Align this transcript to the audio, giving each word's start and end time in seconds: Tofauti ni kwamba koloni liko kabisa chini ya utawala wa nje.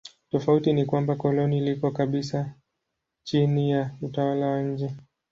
Tofauti 0.31 0.73
ni 0.73 0.85
kwamba 0.85 1.15
koloni 1.15 1.61
liko 1.61 1.91
kabisa 1.91 2.53
chini 3.23 3.71
ya 3.71 3.91
utawala 4.01 4.47
wa 4.47 4.61
nje. 4.61 4.89